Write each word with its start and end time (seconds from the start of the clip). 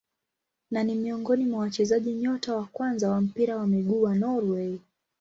Na 0.71 0.83
ni 0.83 0.95
miongoni 0.95 1.45
mwa 1.45 1.59
wachezaji 1.59 2.13
nyota 2.13 2.55
wa 2.55 2.65
kwanza 2.65 3.09
wa 3.09 3.21
mpira 3.21 3.57
wa 3.57 3.67
miguu 3.67 4.01
wa 4.01 4.15
Norway. 4.15 4.79